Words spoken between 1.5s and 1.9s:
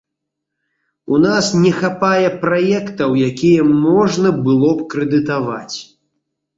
не